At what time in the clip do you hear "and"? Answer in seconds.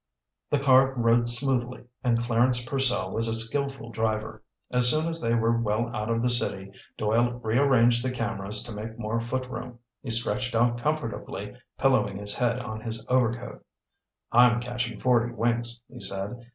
2.03-2.23